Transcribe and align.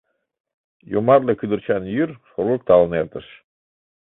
Йомартле 0.91 1.33
кӱдырчан 1.39 1.83
йӱр 1.95 2.09
шоргыкталын 2.29 2.91
эртыш. 3.01 3.27